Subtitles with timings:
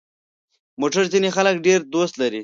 [0.81, 2.39] موټر ځینې خلک ډېر دوست لري.